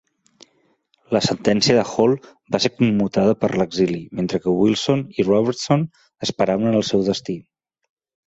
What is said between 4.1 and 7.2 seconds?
mentre que Wilson i Robertson esperaven el seu